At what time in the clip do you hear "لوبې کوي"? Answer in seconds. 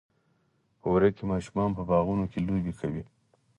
2.47-3.03